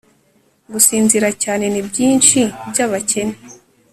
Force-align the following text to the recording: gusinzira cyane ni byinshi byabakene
gusinzira 0.71 1.27
cyane 1.43 1.65
ni 1.73 1.81
byinshi 1.87 2.39
byabakene 2.69 3.35